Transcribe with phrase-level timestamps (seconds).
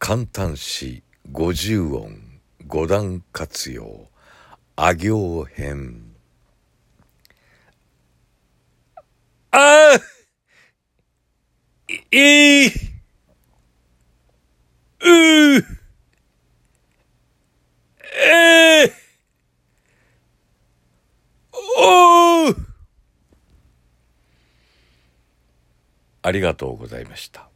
[0.00, 4.08] 簡単詞五十音五段活用
[4.74, 6.14] あ行編
[9.50, 9.98] あ
[12.10, 12.72] い、い、う、
[18.16, 18.92] え、
[21.52, 22.54] お
[26.22, 27.49] ありがとうございました。